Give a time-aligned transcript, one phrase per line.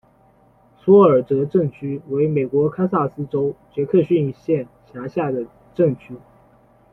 [0.79, 6.15] 索尔哲镇区为美国堪萨斯州杰克逊县辖下的镇区。